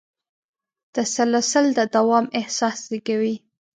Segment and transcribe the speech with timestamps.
[0.95, 3.35] تسلسل د دوام احساس زېږوي.